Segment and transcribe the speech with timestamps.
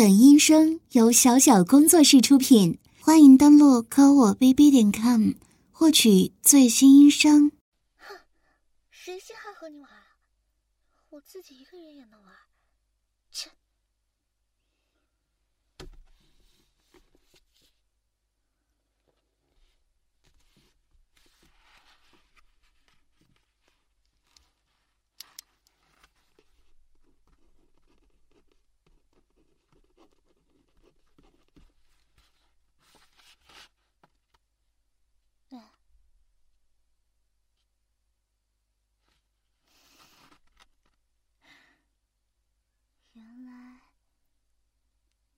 [0.00, 5.32] 本音声由小小工作室出品，欢迎登录科我 bb 点 com
[5.70, 7.52] 获取最新音声。
[7.98, 8.16] 哼，
[8.90, 10.16] 谁稀罕和你玩啊？
[11.10, 12.32] 我自己一个人也能玩。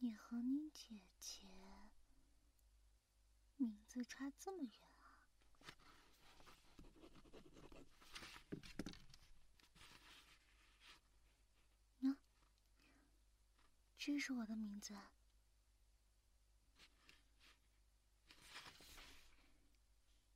[0.04, 1.46] 你和你姐姐
[3.56, 5.06] 名字差这么远啊！
[12.00, 12.16] 喏，
[13.96, 14.98] 这是我的名字。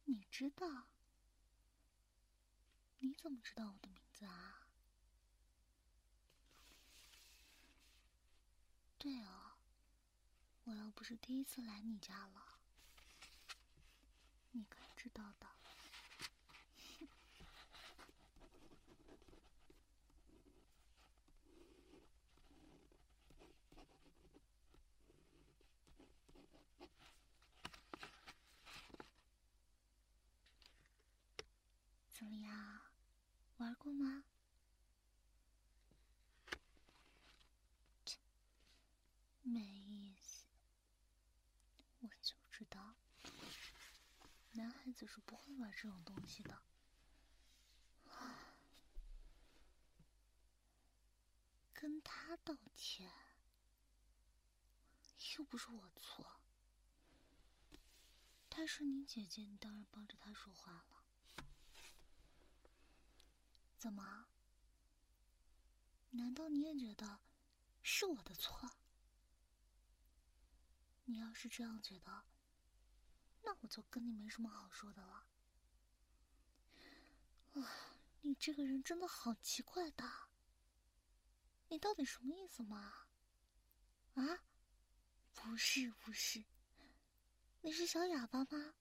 [0.05, 0.87] 你知道？
[3.01, 4.69] 你怎么知道我的名字啊？
[8.99, 9.46] 对哦，
[10.67, 12.59] 我又不是第一次来你家了，
[14.51, 15.47] 你该知道的。
[32.13, 32.81] 怎么样，
[33.59, 34.25] 玩过吗？
[39.43, 40.45] 没意思，
[42.01, 42.95] 我就知道，
[44.53, 46.63] 男孩子是不会玩这种东西的。
[51.75, 53.13] 跟他道歉，
[55.37, 56.41] 又不是我错。
[58.49, 61.05] 她是你姐姐，你当然帮着她说话了。
[63.77, 64.29] 怎么？
[66.13, 67.21] 难道你也觉得
[67.83, 68.79] 是我的错？
[71.05, 72.25] 你要是这样觉得，
[73.47, 75.25] 那我就跟你没什么好说的了。
[77.55, 77.63] 啊，
[78.23, 80.05] 你这个人真的好奇怪的，
[81.69, 83.07] 你到底什么意思嘛？
[84.15, 84.43] 啊？
[85.33, 86.45] 不是不是，
[87.61, 88.75] 你是小哑巴吗？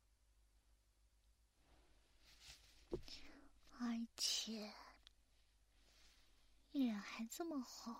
[3.79, 4.73] 而且。
[6.71, 7.95] 脸还这么红，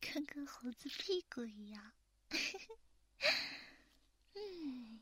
[0.00, 1.92] 跟个猴子屁股一样。
[4.34, 5.00] 嗯，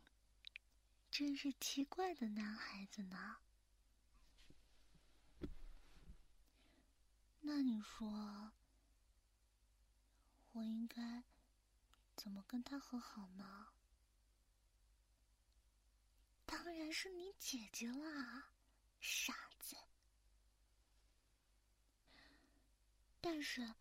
[1.10, 3.36] 真是奇怪的男孩子呢。
[7.40, 8.52] 那你说，
[10.52, 11.24] 我应该
[12.14, 13.68] 怎么跟他和好呢？
[16.44, 18.50] 当然是你姐姐啦，
[19.00, 19.76] 傻子。
[23.20, 23.74] 但是，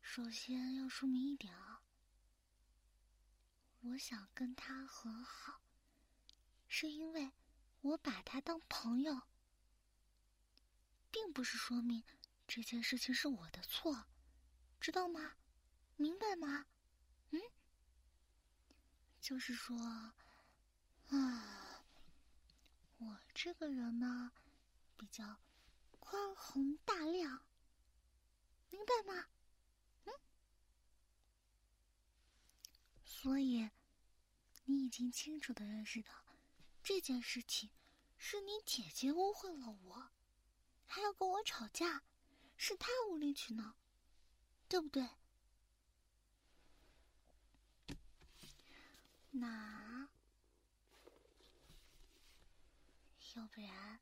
[0.00, 1.75] 首先要说明一点啊，
[3.90, 5.60] 我想跟他和好，
[6.66, 7.30] 是因为
[7.82, 9.22] 我把他当朋友，
[11.10, 12.02] 并不是说明
[12.48, 14.06] 这件事情是我的错，
[14.80, 15.36] 知道吗？
[15.96, 16.66] 明白吗？
[17.30, 17.40] 嗯，
[19.20, 19.78] 就是说，
[21.08, 21.84] 啊，
[22.98, 24.32] 我这个人呢，
[24.96, 25.40] 比较
[26.00, 27.44] 宽宏大量。
[28.70, 29.28] 明白吗？
[33.26, 33.68] 所以
[34.66, 36.12] 你已经清楚的认识到
[36.80, 37.68] 这件事情
[38.16, 40.10] 是你姐姐误会了我，
[40.86, 42.04] 还要跟我吵架，
[42.56, 43.74] 是她无理取闹，
[44.68, 45.10] 对不对？
[49.32, 50.08] 那
[53.34, 53.98] 要不然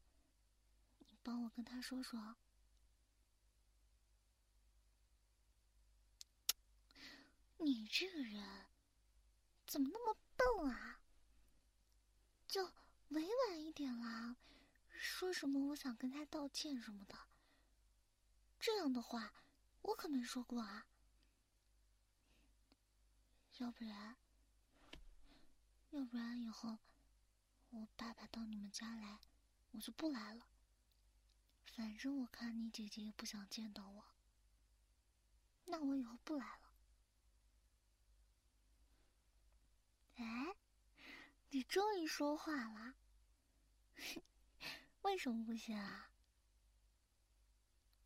[0.98, 2.36] 你帮我跟他说说。
[7.56, 8.66] 你这个人
[9.74, 11.00] 怎么那么笨啊？
[12.46, 12.64] 就
[13.08, 14.36] 委婉一点啦，
[14.88, 17.18] 说什么我想跟他道歉什么的，
[18.60, 19.34] 这样的话
[19.82, 20.86] 我可没说过啊。
[23.56, 24.16] 要不然，
[25.90, 26.78] 要不然以后
[27.70, 29.18] 我爸爸到你们家来，
[29.72, 30.46] 我就不来了。
[31.64, 34.04] 反正我看你姐姐也不想见到我，
[35.64, 36.60] 那我以后不来了。
[40.16, 40.54] 哎，
[41.54, 42.96] 你终于说话了，
[45.02, 46.10] 为什么不行啊？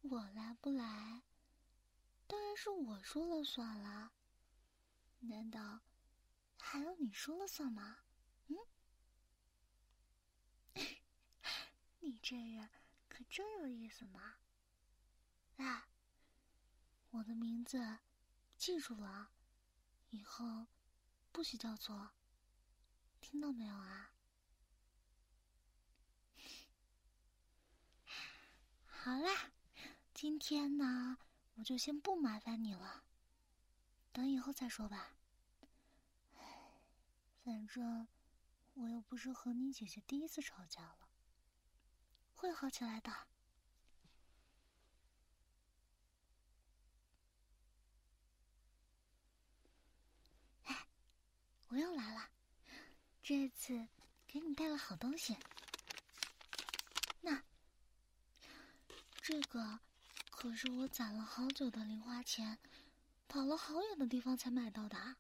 [0.02, 1.22] 我来不来，
[2.26, 4.12] 当然是我说了算了。
[5.20, 5.80] 难道
[6.58, 8.00] 还要你说了算吗？
[8.48, 8.56] 嗯？
[12.00, 12.68] 你这人
[13.08, 14.36] 可真有意思呢。
[15.56, 15.88] 哎，
[17.12, 18.00] 我的名字
[18.58, 19.30] 记住了，
[20.10, 20.66] 以后
[21.32, 22.10] 不许叫错，
[23.30, 24.10] 听到没有啊？
[28.86, 29.50] 好啦，
[30.14, 31.18] 今天呢，
[31.56, 33.04] 我就先不麻烦你了，
[34.12, 35.10] 等以后再说吧。
[37.44, 38.08] 反正
[38.72, 41.10] 我又不是和你姐姐第一次吵架了，
[42.34, 43.12] 会好起来的。
[50.64, 50.86] 哎，
[51.68, 52.30] 我又来了，
[53.28, 53.86] 这次
[54.26, 55.36] 给你带了好东西。
[57.20, 57.42] 那
[59.20, 59.80] 这个
[60.30, 62.58] 可是我攒了好久的零花钱，
[63.28, 65.16] 跑了好远的地方才买到的。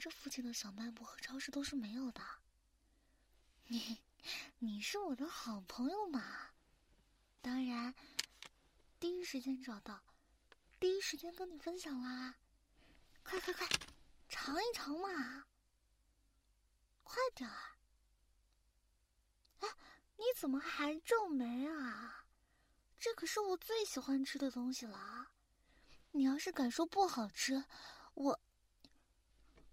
[0.00, 2.20] 这附近的小卖部和超市都是没有的。
[3.68, 3.98] 你，
[4.58, 6.48] 你是我的好朋友嘛，
[7.40, 7.94] 当然
[8.98, 10.02] 第一时间找到，
[10.80, 12.34] 第一时间跟你分享啦。
[13.22, 13.68] 快快快，
[14.28, 15.46] 尝一尝嘛！
[17.10, 17.74] 快点儿！
[19.58, 19.68] 哎，
[20.16, 22.24] 你怎么还皱眉啊？
[23.00, 25.32] 这可是我最喜欢吃的东西了，
[26.12, 27.64] 你要是敢说不好吃，
[28.14, 28.40] 我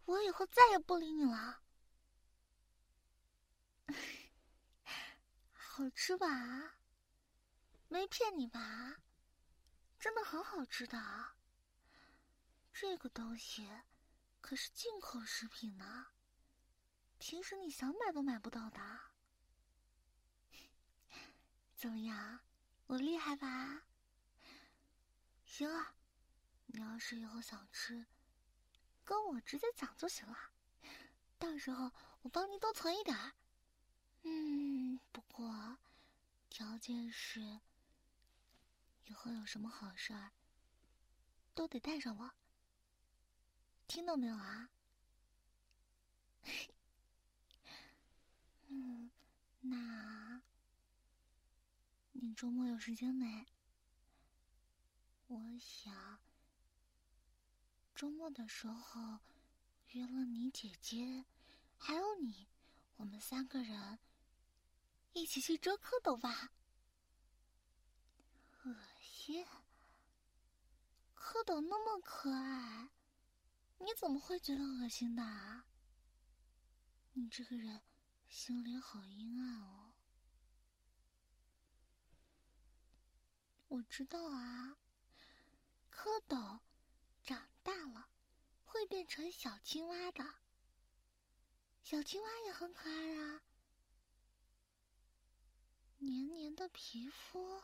[0.05, 1.61] 我以后再也不理你了。
[5.53, 6.79] 好吃吧？
[7.87, 8.95] 没骗你吧？
[9.99, 11.35] 真的很好吃的。
[12.73, 13.69] 这个东西
[14.41, 16.07] 可是进口食品呢，
[17.19, 18.79] 平时你想买都买不到的。
[21.75, 22.39] 怎么样？
[22.87, 23.83] 我厉害吧？
[25.45, 25.93] 行啊，
[26.67, 28.05] 你要是以后想吃，
[29.03, 30.35] 跟我直接讲就行了。
[31.37, 31.91] 到时候
[32.21, 33.15] 我帮你多存一点。
[34.23, 35.77] 嗯，不过
[36.49, 37.59] 条件是
[39.05, 40.31] 以后有什么好事儿
[41.53, 42.31] 都得带上我。
[43.87, 44.69] 听到没有啊？
[48.67, 49.09] 嗯，
[49.61, 50.41] 那。
[52.19, 53.45] 你周末有时间没？
[55.27, 56.19] 我想
[57.93, 59.19] 周末的时候
[59.89, 61.25] 约了你姐姐，
[61.77, 62.47] 还有你，
[62.95, 63.99] 我们三个人
[65.13, 66.51] 一起去捉蝌蚪吧。
[68.63, 69.45] 恶心！
[71.15, 72.89] 蝌蚪那么可爱，
[73.79, 75.65] 你怎么会觉得恶心的啊？
[77.13, 77.81] 你这个人
[78.27, 79.93] 心里好阴暗哦。
[83.67, 84.77] 我知道啊，
[85.91, 86.59] 蝌蚪
[87.23, 88.09] 长大了
[88.63, 90.23] 会变成小青蛙的。
[91.81, 93.41] 小青蛙也很可爱啊，
[95.97, 97.63] 黏黏的皮肤。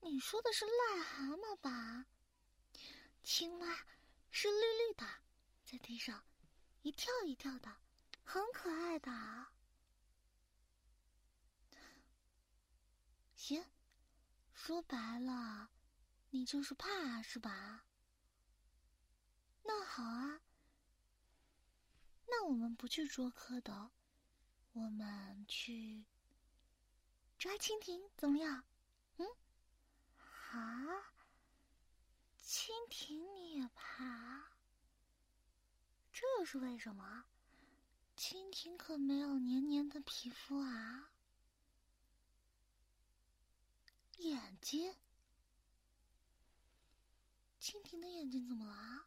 [0.00, 2.06] 你说的是癞蛤蟆吧？
[3.22, 3.86] 青蛙
[4.30, 5.06] 是绿绿的，
[5.64, 6.24] 在地上
[6.82, 7.76] 一跳一跳的，
[8.28, 9.46] 很可爱的。
[13.36, 13.64] 行，
[14.52, 15.70] 说白了，
[16.30, 17.86] 你就是怕是吧？
[19.62, 20.40] 那好啊，
[22.26, 23.90] 那我们不去捉蝌蚪，
[24.72, 26.04] 我们去
[27.38, 28.64] 抓蜻蜓怎么样？
[29.18, 29.26] 嗯？
[30.50, 31.12] 啊？
[32.42, 34.50] 蜻蜓你也怕？
[36.12, 37.24] 这是为什么？
[38.16, 41.10] 蜻蜓可没有黏黏的皮肤啊。
[44.18, 44.94] 眼睛？
[47.60, 49.06] 蜻蜓的眼睛怎么了？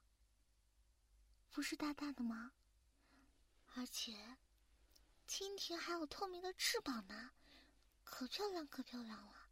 [1.49, 2.51] 不是大大的吗？
[3.73, 4.37] 而且，
[5.27, 7.31] 蜻蜓还有透明的翅膀呢，
[8.03, 9.49] 可漂亮可漂亮了。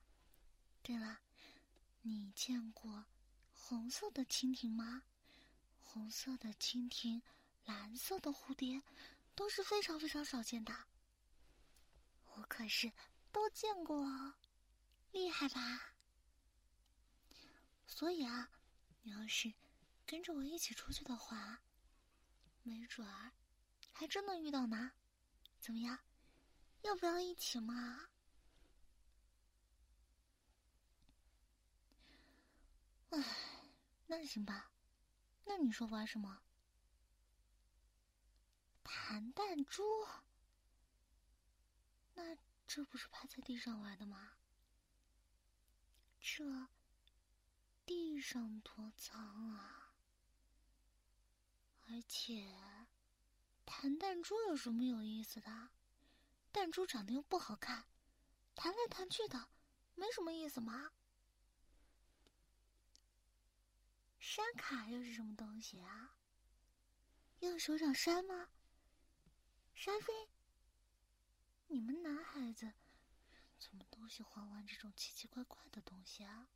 [0.84, 1.20] 对了，
[2.02, 3.06] 你见过
[3.54, 5.04] 红色的蜻蜓吗？
[5.82, 7.24] 红色的蜻蜓、
[7.66, 8.84] 蓝色的蝴蝶
[9.38, 10.74] 都是非常非常少见的。
[12.34, 12.92] 我可是
[13.32, 14.04] 都见过。
[15.12, 15.94] 厉害吧？
[17.86, 18.50] 所以啊，
[19.04, 19.54] 你要是
[20.06, 21.62] 跟着我一起出去的话，
[22.64, 23.32] 没准儿
[23.94, 24.92] 还真能遇到呢。
[25.60, 26.00] 怎么样？
[26.82, 28.10] 要不要一起嘛？
[33.12, 33.24] 唉，
[34.08, 34.72] 那行吧。
[35.46, 36.42] 那你说玩什么？
[38.88, 39.84] 弹弹珠？
[42.16, 44.38] 那这不是趴在地上玩的吗？
[46.22, 46.68] 这
[47.86, 49.94] 地上多脏啊！
[51.90, 52.58] 而且，
[53.66, 55.70] 弹弹珠有什么有意思的？
[56.54, 57.88] 弹珠长得又不好看，
[58.56, 59.50] 弹来弹去的，
[59.96, 60.92] 没什么意思吗？
[64.20, 66.16] 山卡又是什么东西啊？
[67.40, 68.50] 用手掌扇吗？
[69.78, 70.12] 沙飞？
[71.68, 72.74] 你们男孩子
[73.60, 76.50] 怎么都喜欢玩这种奇奇怪怪的东西啊？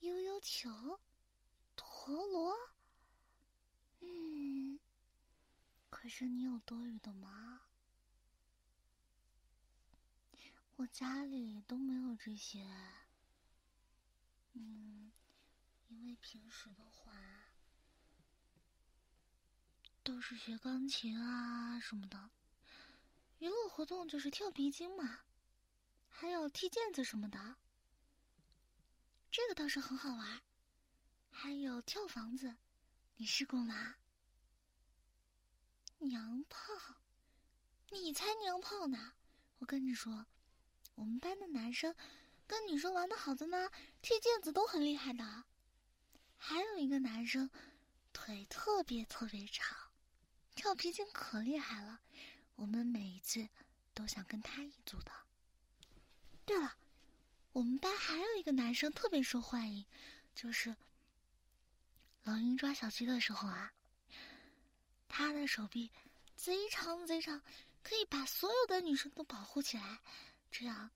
[0.00, 0.98] 悠悠球，
[1.76, 2.72] 陀螺。
[4.00, 4.80] 嗯，
[5.88, 7.60] 可是你有多余的吗？
[10.78, 12.68] 我家里都没有这些。
[14.54, 15.12] 嗯，
[15.86, 17.27] 因为平时的话。
[20.08, 22.30] 都是学钢琴啊什么的，
[23.40, 25.20] 娱乐活动就是跳皮筋嘛，
[26.08, 27.56] 还有踢毽子什么的。
[29.30, 30.40] 这个倒是很好玩，
[31.30, 32.56] 还有跳房子，
[33.16, 33.96] 你试过吗？
[35.98, 36.56] 娘炮，
[37.90, 39.12] 你才娘炮呢！
[39.58, 40.24] 我跟你说，
[40.94, 41.94] 我们班的男生
[42.46, 45.44] 跟女生玩的好的呢，踢毽子都很厉害的。
[46.38, 47.50] 还有一个男生，
[48.14, 49.87] 腿特别特别长。
[50.58, 52.00] 跳皮筋可厉害了，
[52.56, 53.48] 我们每一次
[53.94, 55.12] 都想跟他一组的。
[56.44, 56.76] 对了，
[57.52, 59.86] 我们班还有一个男生特别受欢迎，
[60.34, 60.74] 就是
[62.24, 63.72] 老鹰抓小鸡的时候啊，
[65.06, 65.92] 他的手臂
[66.34, 67.40] 贼长贼长，
[67.84, 70.00] 可以把所有的女生都保护起来，
[70.50, 70.90] 这样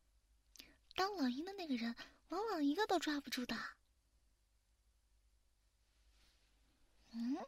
[0.97, 1.95] 当老鹰的那个人
[2.31, 3.57] 往往一个都抓不住的。
[7.12, 7.38] 嗯。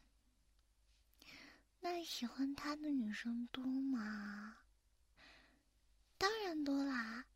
[1.87, 4.57] 那喜欢他的女生多吗？
[6.17, 7.27] 当然多啦，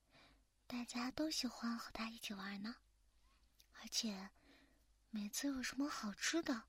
[0.66, 2.76] 大家都喜欢和他一起玩呢。
[3.74, 4.30] 而且
[5.10, 6.64] 每次有什么好吃的，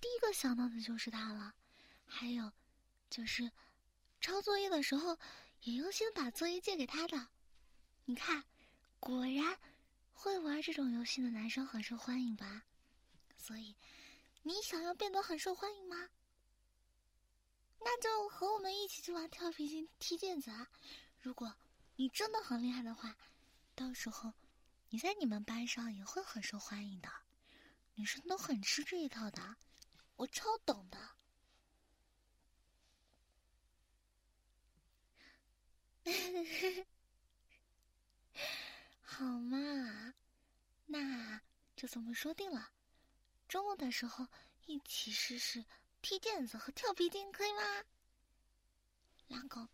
[0.00, 1.54] 第一个想到的就是他了。
[2.06, 2.50] 还有
[3.10, 3.52] 就是
[4.18, 5.18] 抄作业的时候，
[5.60, 7.28] 也优先把作业借给他的。
[8.06, 8.44] 你看，
[8.98, 9.58] 果然
[10.14, 12.64] 会玩这种游戏的男生很受欢迎吧？
[13.36, 13.76] 所以，
[14.42, 16.08] 你想要变得很受欢迎吗？
[17.86, 20.70] 那就和我们一起去玩跳皮筋、踢毽子啊！
[21.20, 21.54] 如果
[21.96, 23.14] 你真的很厉害的话，
[23.74, 24.32] 到时候
[24.88, 27.10] 你在你们班上也会很受欢迎的，
[27.94, 29.56] 女生都很吃这一套的，
[30.16, 30.98] 我超懂的。
[39.02, 40.14] 好嘛，
[40.86, 41.40] 那
[41.76, 42.72] 就这么说定了，
[43.46, 44.26] 中午的时候
[44.66, 45.64] 一起试试。
[46.04, 47.62] 踢毽子和跳皮筋可以吗？
[49.26, 49.66] 拉钩，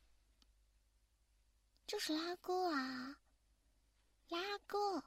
[1.89, 3.21] 就是拉钩啊！
[4.29, 5.03] 拉钩，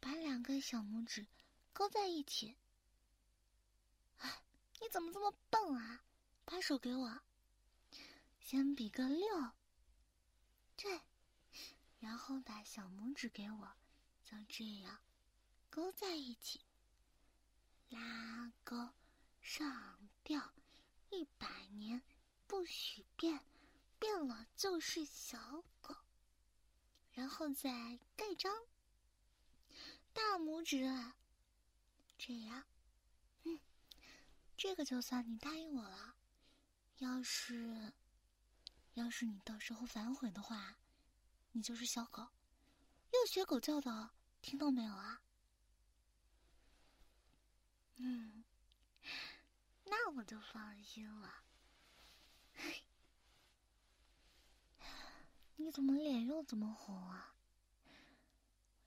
[0.00, 1.26] 把两个小拇指
[1.74, 2.56] 勾在一起。
[4.16, 4.42] 哎，
[4.80, 6.02] 你怎么这么笨啊？
[6.46, 7.20] 把手给我，
[8.40, 9.52] 先比个六，
[10.76, 11.02] 对，
[12.00, 13.70] 然后把小拇指给我，
[14.24, 14.98] 就这样
[15.68, 16.64] 勾在一起，
[17.90, 18.94] 拉钩。
[19.46, 20.52] 上吊，
[21.08, 22.02] 一百年
[22.48, 23.40] 不许变，
[23.96, 25.94] 变了就是小狗。
[27.12, 28.52] 然后再盖章，
[30.12, 30.84] 大拇指，
[32.18, 32.66] 这样，
[33.44, 33.60] 嗯，
[34.56, 36.16] 这个就算你答应我了。
[36.98, 37.92] 要是，
[38.94, 40.76] 要是你到时候反悔的话，
[41.52, 42.20] 你就是小狗，
[43.12, 44.10] 要学狗叫的，
[44.42, 45.22] 听到没有啊？
[47.94, 48.42] 嗯。
[49.86, 51.42] 那我就放心了。
[55.56, 57.34] 你怎么脸又这么红啊？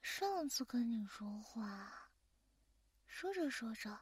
[0.02, 2.12] 上次跟你说话，
[3.08, 4.02] 说着说着，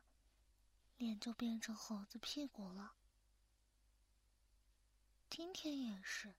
[0.98, 2.96] 脸就变成猴子屁股了。
[5.30, 6.36] 今天也是，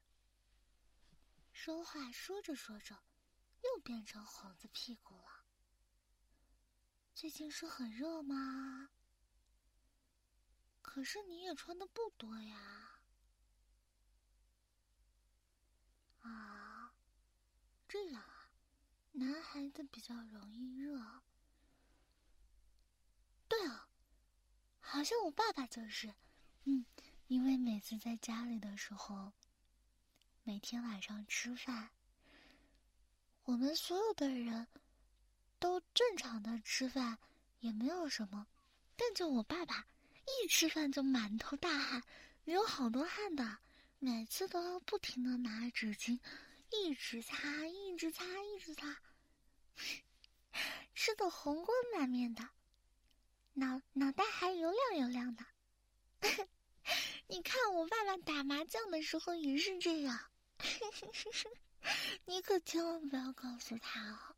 [1.53, 2.99] 说话说着说着，
[3.63, 5.45] 又变成猴子屁股了。
[7.15, 8.91] 最近是很热吗？
[10.91, 12.99] 可是你也穿的不多呀，
[16.23, 16.95] 啊，
[17.87, 18.49] 这样啊，
[19.13, 21.21] 男孩子比较容易热。
[23.47, 23.81] 对哦，
[24.81, 26.15] 好像我爸爸就是，
[26.65, 26.87] 嗯，
[27.27, 29.35] 因为每次在家里的时候，
[30.43, 31.91] 每天晚上吃饭，
[33.45, 34.67] 我们所有的人
[35.59, 37.19] 都正常的吃饭，
[37.61, 38.47] 也没有什么，
[38.97, 39.87] 但就我爸爸。
[40.29, 42.03] 一吃饭就满头大汗，
[42.45, 43.59] 流好多汗的，
[43.99, 46.21] 每次都要不停的拿纸巾，
[46.71, 48.97] 一直擦，一直擦，一直擦，
[50.95, 52.49] 吃的红光满面的，
[53.55, 55.45] 脑脑袋还油亮油亮的。
[57.29, 60.19] 你看我爸爸打麻将的时候也是这样，
[62.25, 64.37] 你可千万不要告诉他哦，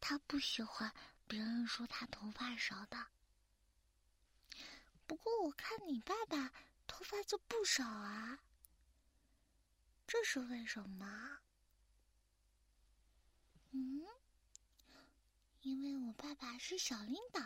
[0.00, 0.92] 他不喜欢
[1.26, 2.96] 别人说他头发少的。
[5.06, 6.52] 不过我看你爸爸
[6.86, 8.40] 头发就不少啊，
[10.06, 11.38] 这是为什么？
[13.72, 14.06] 嗯，
[15.62, 17.40] 因为我爸爸是小领导。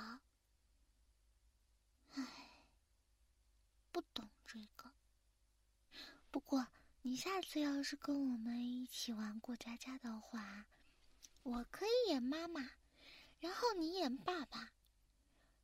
[2.14, 2.44] 唉。
[3.90, 4.92] 不懂这个。
[6.30, 6.68] 不过，
[7.02, 10.66] 你下次要是跟我们一起玩过家家的话，
[11.42, 12.70] 我可以演妈妈，
[13.40, 14.70] 然后你演爸爸，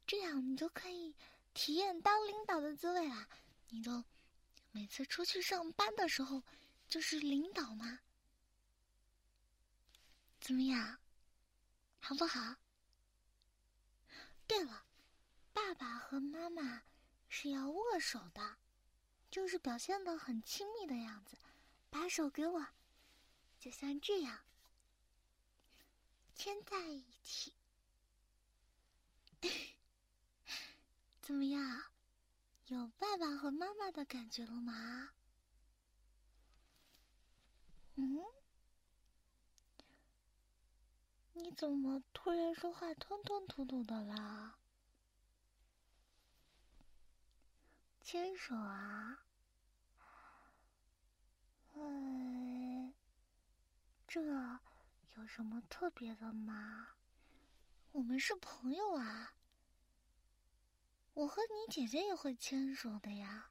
[0.04, 1.14] 这样你就可以
[1.54, 3.26] 体验当领导的滋味啦。
[3.70, 4.04] 你就
[4.72, 6.42] 每次出去上班的时候
[6.86, 8.00] 就是领导吗，
[10.40, 10.98] 怎么样？
[12.00, 12.56] 好不好？
[14.46, 14.84] 对了，
[15.54, 16.82] 爸爸和妈妈。
[17.36, 18.58] 是要握手的，
[19.28, 21.36] 就是表现的很亲密的样子，
[21.90, 22.64] 把手给我，
[23.58, 24.44] 就像这样，
[26.36, 27.52] 牵在一起，
[31.24, 31.84] 怎么样？
[32.66, 35.14] 有爸爸和妈妈的感觉了吗？
[37.94, 38.20] 嗯？
[41.32, 44.58] 你怎么突然说话吞吞吐吐的啦？
[48.02, 49.24] 牵手啊！
[51.72, 52.92] 哎，
[54.06, 54.20] 这
[55.16, 56.88] 有什么特别的吗？
[57.92, 59.32] 我们是朋友啊。
[61.14, 63.50] 我和你姐姐也会牵手的呀。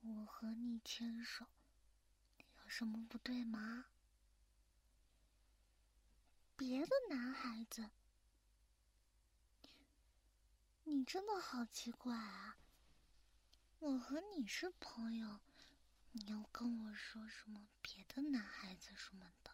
[0.00, 1.46] 我和你牵手，
[2.62, 3.86] 有什么不对吗？
[6.56, 7.90] 别的男孩子，
[10.84, 12.56] 你真的好奇怪啊！
[13.80, 15.40] 我和你是朋友，
[16.12, 19.50] 你要跟我说什么别的男孩子什么的？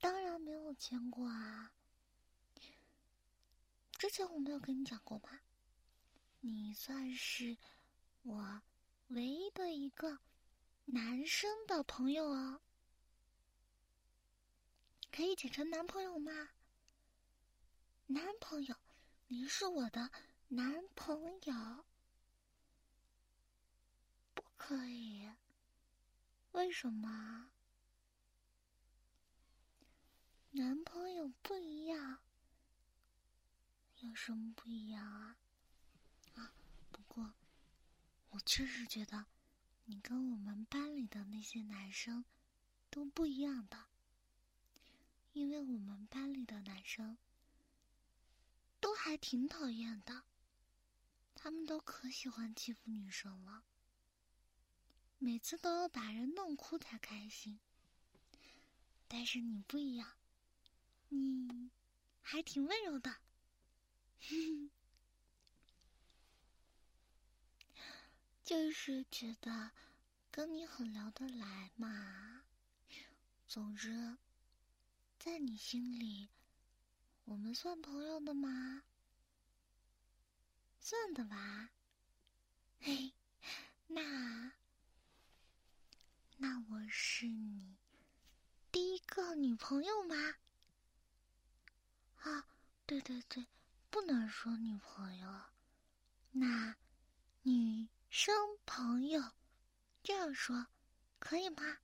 [0.00, 1.72] 当然没有牵过啊！
[3.92, 5.40] 之前我没有跟你讲过吗？
[6.46, 7.56] 你算是
[8.20, 8.62] 我
[9.08, 10.18] 唯一的一个
[10.84, 12.60] 男生的朋友哦，
[15.10, 16.50] 可以简称男朋友吗？
[18.08, 18.76] 男朋友，
[19.28, 20.10] 你是我的
[20.48, 21.86] 男朋友。
[24.34, 25.32] 不可以？
[26.52, 27.52] 为什么？
[30.50, 32.18] 男朋友不一样，
[34.00, 35.38] 有什么不一样啊？
[38.34, 39.26] 我确实觉得
[39.84, 42.24] 你跟我们班里的那些男生
[42.90, 43.84] 都不一样的，
[45.32, 47.16] 因为我们班里的男生
[48.80, 50.24] 都还挺讨厌的，
[51.36, 53.62] 他们都可喜欢欺负女生了。
[55.18, 57.60] 每次都要把人弄哭才开心，
[59.06, 60.10] 但是你不一样，
[61.08, 61.70] 你
[62.20, 63.14] 还挺温柔的，
[68.44, 69.70] 就是觉得
[70.30, 72.42] 跟你很聊得来嘛。
[73.48, 74.18] 总之，
[75.18, 76.28] 在你心里，
[77.24, 78.82] 我们算朋友的吗？
[80.78, 81.70] 算的吧。
[82.80, 83.14] 嘿，
[83.88, 84.52] 那。
[86.36, 87.78] 那我是你
[88.70, 90.34] 第一个女朋友吗？
[92.18, 92.46] 啊，
[92.84, 93.46] 对对对，
[93.88, 95.40] 不能说女朋友，
[96.32, 96.76] 那
[97.42, 98.32] 女生
[98.64, 99.20] 朋友
[100.04, 100.68] 这样说
[101.18, 101.78] 可以吗？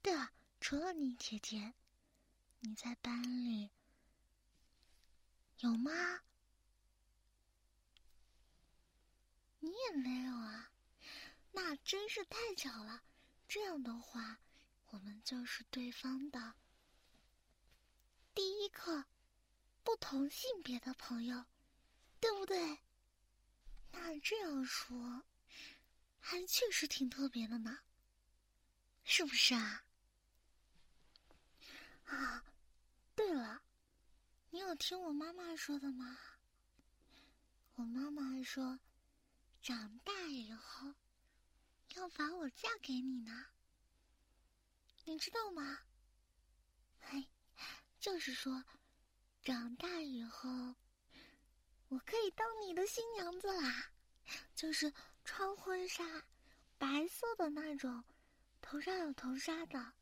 [0.00, 1.74] 对了，除了你姐姐，
[2.60, 3.70] 你在班里
[5.58, 5.92] 有吗？
[9.60, 10.70] 你也没有啊？
[11.52, 13.02] 那真是太巧了。
[13.46, 14.40] 这样的话，
[14.86, 16.54] 我们就是对方的
[18.32, 19.04] 第一个
[19.84, 21.44] 不同性别的朋友，
[22.18, 22.78] 对不对？
[24.00, 25.24] 那这样说，
[26.20, 27.80] 还确实挺特别的呢，
[29.04, 29.84] 是不是啊？
[32.06, 32.44] 啊，
[33.14, 33.62] 对了，
[34.50, 36.18] 你有听我妈妈说的吗？
[37.74, 38.78] 我妈妈说，
[39.62, 40.94] 长大以后。
[41.94, 43.46] 要把我嫁给你呢，
[45.04, 45.80] 你知道吗？
[47.00, 47.26] 嘿，
[47.98, 48.62] 就是说，
[49.42, 50.76] 长大以后，
[51.88, 53.90] 我可以当你的新娘子啦，
[54.54, 54.92] 就是
[55.24, 56.04] 穿婚纱，
[56.76, 58.04] 白色的那种，
[58.60, 59.92] 头上有头纱的，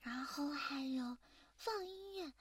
[0.00, 1.16] 然后还有
[1.56, 2.32] 放音乐，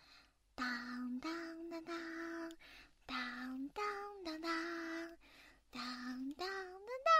[0.55, 2.57] 当当当当，
[3.05, 5.17] 当当当当，
[5.71, 6.47] 当当当
[7.05, 7.13] 当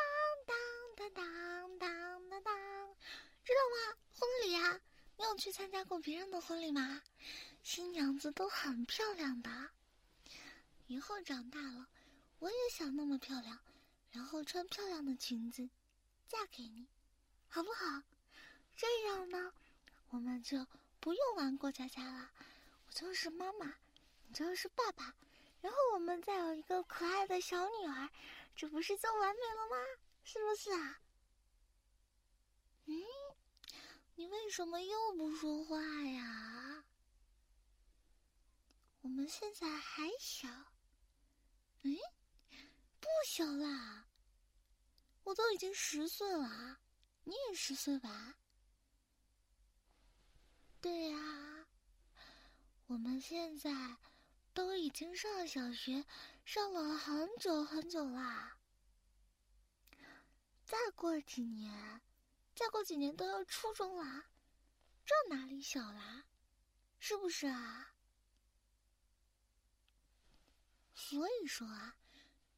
[0.47, 2.95] 当当当当当，
[3.43, 3.97] 知道吗？
[4.13, 4.81] 婚礼啊，
[5.17, 7.03] 你有去参加过别人的婚礼吗？
[7.61, 9.69] 新娘子都很漂亮的，
[10.91, 11.87] 以后长大了，
[12.39, 13.57] 我也想那么漂亮，
[14.11, 15.69] 然后穿漂亮的裙子，
[16.27, 16.85] 嫁给你，
[17.47, 18.03] 好不好？
[18.75, 19.53] 这样呢，
[20.09, 20.67] 我们就
[20.99, 22.29] 不用玩过家家了，
[22.87, 23.73] 我就是妈妈，
[24.27, 25.15] 你就是爸爸，
[25.61, 28.09] 然后我们再有一个可爱的小女儿，
[28.53, 30.01] 这不是就完美了吗？
[30.25, 30.99] 是不是啊？
[32.87, 33.01] 嗯，
[34.15, 36.83] 你为什么又不说话呀？
[39.03, 40.49] 我们现在还小，
[41.83, 41.91] 哎，
[42.99, 44.07] 不小啦！
[45.23, 46.79] 我都已经十岁了，
[47.23, 48.35] 你也十岁吧？
[50.81, 51.67] 对呀，
[52.87, 53.71] 我们现在
[54.53, 56.05] 都已经上小学，
[56.43, 58.57] 上了很久很久啦。
[60.63, 62.01] 再过几年，
[62.55, 64.25] 再过几年都要初中啦，
[65.05, 66.25] 这哪里小啦？
[66.99, 67.90] 是不是啊？
[71.01, 71.97] 所以说啊，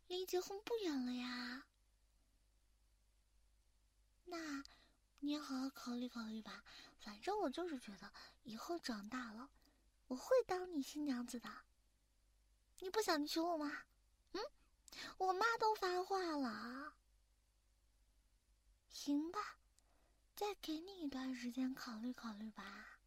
[0.07, 1.65] 离结婚不远了呀。
[4.25, 4.63] 那，
[5.19, 6.63] 你好好考虑考虑吧。
[6.99, 8.11] 反正我就是觉得，
[8.43, 9.49] 以后长大了，
[10.07, 11.49] 我会当你新娘子的。
[12.79, 13.85] 你不想娶我吗？
[14.33, 14.41] 嗯，
[15.17, 16.95] 我妈都发话了。
[18.89, 19.57] 行吧，
[20.35, 22.99] 再给你一段时间考虑考虑吧。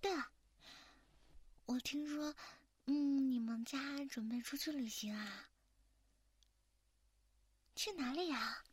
[0.00, 0.30] 对了，
[1.66, 2.34] 我听说。
[2.86, 3.38] 嗯，你
[3.70, 5.48] 家准备出去旅行啊？
[7.76, 8.64] 去哪里呀？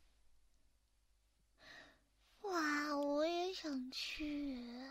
[2.40, 4.90] 哇，我也想去，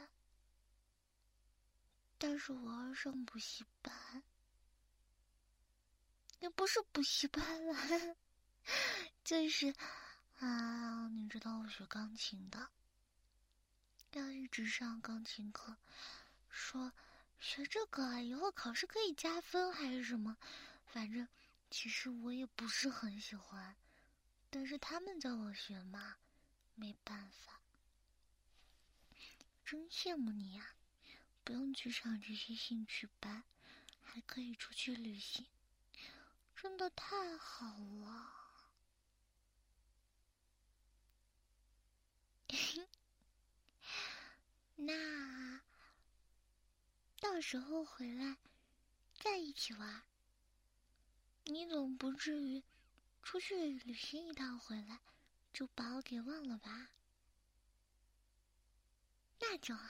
[2.17, 4.23] 但是我要上补习班，
[6.39, 8.15] 也不是补习班了，
[9.25, 9.75] 就是
[10.37, 12.69] 啊，你知道我学钢琴的，
[14.13, 15.75] 要一直上钢琴课，
[16.49, 16.93] 说。
[17.39, 20.37] 学这个以后考试可以加分还是什么？
[20.85, 21.27] 反正
[21.69, 23.75] 其实我也不是很喜欢，
[24.49, 26.17] 但是他们叫我学嘛，
[26.75, 27.61] 没办法。
[29.65, 30.75] 真羡慕你呀，
[31.43, 33.43] 不用去上这些兴趣班，
[34.01, 35.45] 还可以出去旅行，
[36.55, 38.33] 真的太好了。
[44.77, 45.46] 那。
[47.19, 48.37] 到时候回来，
[49.15, 50.03] 再一起玩。
[51.45, 52.63] 你总不至于
[53.23, 55.01] 出去旅行一趟回来，
[55.53, 56.89] 就把我给忘了吧？
[59.39, 59.87] 那就好。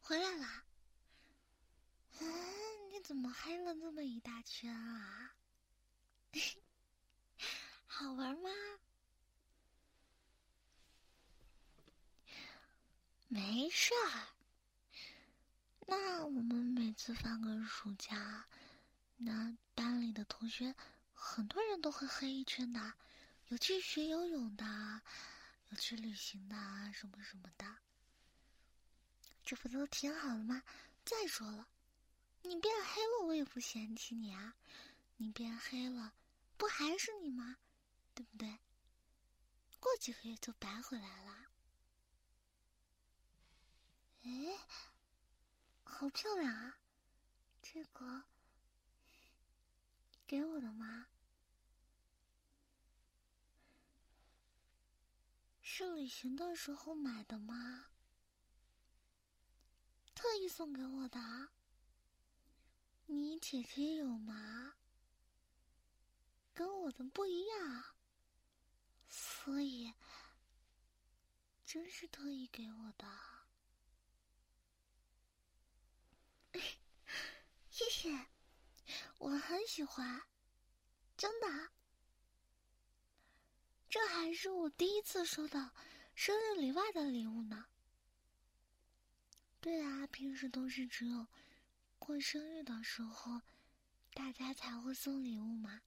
[0.00, 0.64] 回来啦？
[2.20, 5.36] 嗯，你怎么黑了那么一大圈啊？
[7.86, 8.50] 好玩吗？
[13.28, 14.28] 没事儿。
[15.86, 18.46] 那我们每次放个暑假，
[19.18, 20.74] 那班里的同学
[21.12, 22.94] 很多人都会黑一圈的，
[23.48, 25.02] 有去学游泳的，
[25.68, 26.56] 有去旅行的，
[26.94, 27.66] 什么什么的。
[29.44, 30.62] 这不都挺好的吗？
[31.04, 31.68] 再说了，
[32.42, 34.54] 你变黑了，我也不嫌弃你啊。
[35.18, 36.14] 你变黑了，
[36.56, 37.56] 不还是你吗？
[38.14, 38.58] 对不对？
[39.80, 41.37] 过几个月就白回来了。
[44.28, 44.58] 哎，
[45.84, 46.78] 好漂亮啊！
[47.62, 48.24] 这个
[50.26, 51.06] 给我的吗？
[55.62, 57.86] 是旅行的时候买的吗？
[60.14, 61.48] 特意送给我的？
[63.06, 64.74] 你姐姐有吗？
[66.52, 67.96] 跟我的不一样，
[69.08, 69.94] 所以
[71.64, 73.37] 真是特意给我的。
[77.70, 78.26] 谢谢，
[79.18, 80.22] 我很喜欢，
[81.16, 81.70] 真的。
[83.90, 85.70] 这还是我第一次收到
[86.14, 87.66] 生日礼外的礼物呢。
[89.60, 91.26] 对啊，平时都是只有
[91.98, 93.40] 过生日的时候，
[94.14, 95.80] 大家才会送礼物嘛。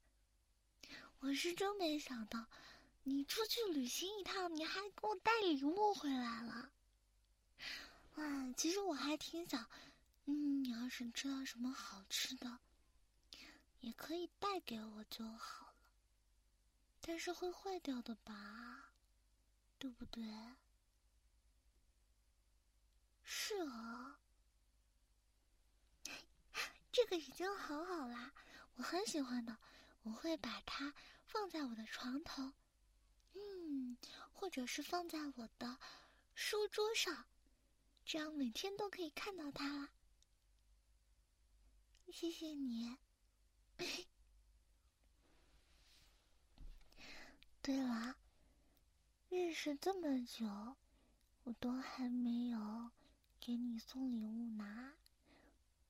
[1.19, 2.47] 我是真没想到，
[3.03, 6.71] 你出去旅行一趟，你还给我带礼物回来了。
[8.15, 9.69] 哇，其实我还挺想。
[10.31, 12.59] 嗯，你要是知道什么好吃的，
[13.81, 15.73] 也可以带给我就好了。
[17.01, 18.93] 但是会坏掉的吧，
[19.77, 20.23] 对不对？
[23.23, 24.15] 是哦，
[26.93, 28.33] 这个已经好好啦，
[28.75, 29.57] 我很喜欢的，
[30.03, 30.93] 我会把它
[31.25, 32.53] 放在我的床头，
[33.33, 33.97] 嗯，
[34.31, 35.77] 或者是放在我的
[36.35, 37.27] 书桌上，
[38.05, 39.89] 这样每天都可以看到它啦。
[42.11, 42.97] 谢谢你。
[47.61, 48.17] 对了，
[49.29, 50.75] 认识这么久，
[51.43, 52.91] 我都还没有
[53.39, 54.93] 给你送礼物呢。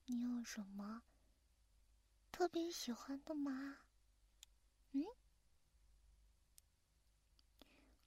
[0.05, 1.01] 你有什么
[2.31, 3.77] 特别喜欢的吗？
[4.91, 5.03] 嗯？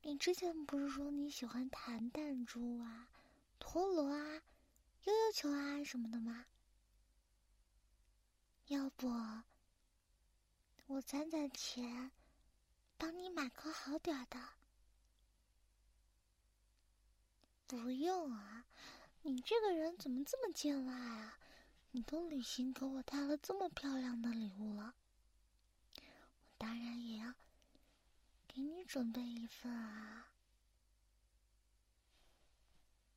[0.03, 3.09] 你之前不是说你喜欢弹弹珠啊、
[3.59, 4.43] 陀螺啊、
[5.05, 6.47] 悠悠球啊什么的吗？
[8.67, 9.09] 要不？
[10.87, 12.11] 我攒攒钱，
[12.97, 14.39] 帮你买个好点的。
[17.67, 18.67] 不用啊，
[19.23, 21.39] 你这个人怎么这么见外啊？
[21.91, 24.95] 你都旅行给我带了这么漂亮的礼物了，
[25.95, 26.03] 我
[26.59, 27.35] 当然也要
[28.49, 30.29] 给你准备一份啊。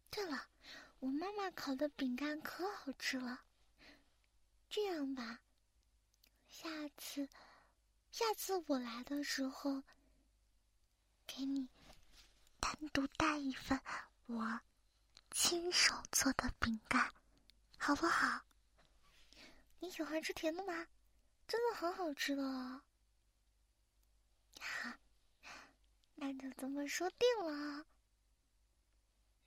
[0.10, 0.48] 对了，
[1.00, 3.47] 我妈妈烤的饼干可好吃了。
[4.70, 5.40] 这样吧，
[6.50, 7.28] 下次。
[8.12, 9.84] 下次我来的时候，
[11.28, 11.68] 给你
[12.60, 13.80] 单独带一份
[14.26, 14.60] 我
[15.32, 17.14] 亲手做的饼干，
[17.78, 18.42] 好不好？
[19.80, 20.88] 你喜欢吃甜的吗？
[21.48, 22.82] 真的很好吃的哦。
[24.60, 24.92] 好，
[26.16, 27.86] 那就这么说定了。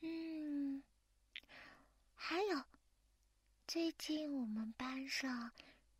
[0.00, 0.82] 嗯，
[2.14, 2.64] 还有，
[3.72, 5.52] 最近我们班上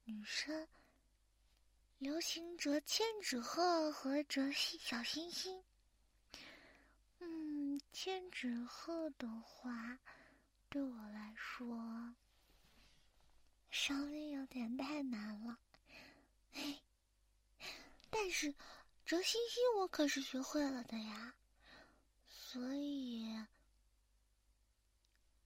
[0.03, 0.67] 女生。
[1.99, 5.63] 流行折千纸鹤和折小星星。
[7.21, 10.01] 嗯，千纸鹤的话，
[10.69, 12.13] 对我来说
[13.71, 15.57] 稍微有点太难了。
[16.51, 16.77] 嘿，
[18.11, 18.53] 但是
[19.07, 21.37] 折星星我可是学会了的呀，
[22.27, 23.47] 所以，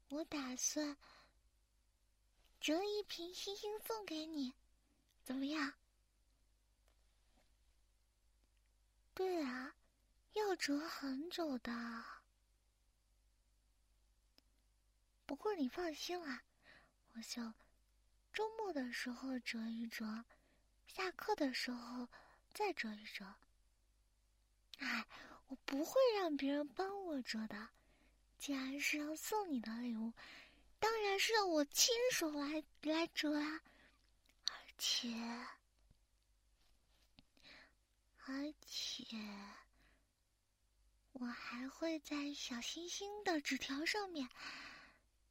[0.09, 0.97] 我打算
[2.64, 4.55] 折一瓶星星送给你，
[5.22, 5.74] 怎么样？
[9.12, 9.77] 对啊，
[10.33, 12.03] 要折很久的。
[15.27, 16.42] 不过你放心啦，
[17.12, 17.53] 我就
[18.33, 20.24] 周末的时候折一折，
[20.87, 22.09] 下课的时候
[22.55, 23.35] 再折一折。
[24.79, 25.07] 哎，
[25.48, 27.68] 我不会让别人帮我折的。
[28.38, 30.14] 既然是要送你的礼物，
[30.85, 33.62] 当然是要我亲手来来折啊，
[34.51, 35.09] 而且。
[38.27, 39.16] 而且，
[41.12, 44.29] 我还会在小星星的纸条上面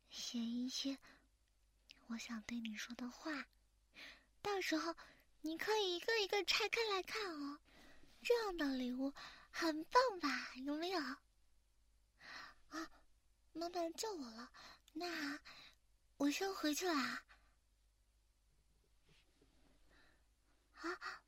[0.09, 0.97] 写一些
[2.07, 3.45] 我想对你说的话，
[4.41, 4.95] 到时候
[5.41, 7.59] 你可以一个一个拆开来看哦。
[8.23, 9.13] 这样的礼物
[9.51, 10.51] 很棒吧？
[10.65, 10.99] 有没有？
[10.99, 12.89] 啊，
[13.53, 14.51] 妈妈叫我了，
[14.93, 15.39] 那
[16.17, 17.23] 我先回去啦。
[20.75, 21.21] 啊，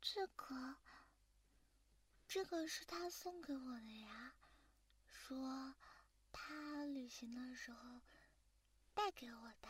[0.00, 0.76] 这个。
[2.26, 4.32] 这个是他送给我的呀，
[5.06, 5.74] 说
[6.32, 8.00] 他旅行的时候
[8.94, 9.68] 带给我的。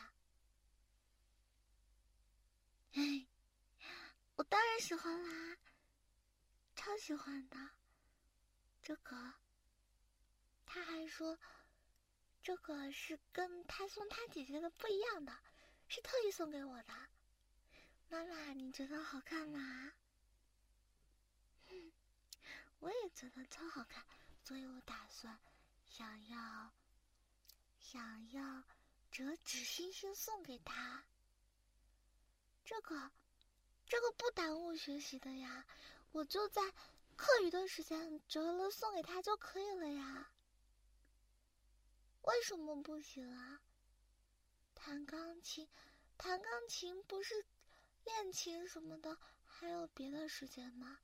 [2.92, 3.26] 哎，
[4.36, 5.58] 我当然喜欢啦，
[6.76, 7.56] 超喜欢的。
[8.80, 9.34] 这个，
[10.64, 11.36] 他还说
[12.42, 15.32] 这个是跟他送他姐姐的不一样的，
[15.88, 16.92] 是特意送给我的。
[18.08, 19.92] 妈妈，你觉得好看吗？
[22.80, 24.04] 我也觉得超好看，
[24.42, 25.38] 所以我打算
[25.86, 26.72] 想要
[27.78, 28.64] 想要
[29.12, 31.04] 折纸星星送给他。
[32.64, 33.12] 这个
[33.86, 35.64] 这个不耽误学习的呀，
[36.10, 36.60] 我就在
[37.14, 40.31] 课余的时间折了送给他就可以了呀。
[42.22, 43.60] 为什么不行啊？
[44.74, 45.68] 弹钢琴，
[46.16, 47.46] 弹钢琴不是
[48.04, 51.00] 练琴什么的，还有别的时间吗？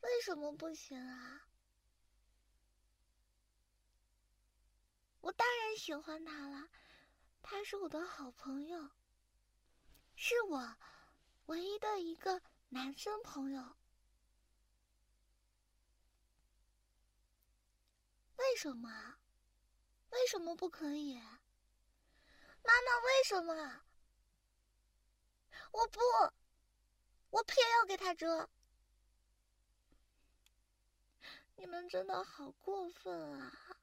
[0.00, 1.48] 为什么不行啊？
[5.20, 6.70] 我当然喜欢他了，
[7.42, 8.90] 他是我的好朋友，
[10.14, 10.76] 是我
[11.46, 13.76] 唯一的一个男生朋友。
[18.36, 19.17] 为什么？
[20.10, 21.18] 为什么不可以？
[22.62, 23.82] 妈妈，为什么？
[25.72, 26.00] 我不。
[27.30, 28.48] 我偏要给他遮。
[31.56, 33.76] 你们真的好过分啊！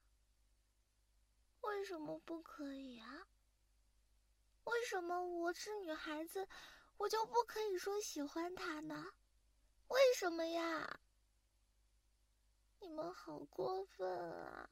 [1.61, 3.27] 为什么不可以啊？
[4.63, 6.47] 为什么我是女孩子，
[6.97, 9.13] 我就不可以说喜欢他呢？
[9.89, 10.99] 为什么呀？
[12.79, 14.69] 你们好过分啊！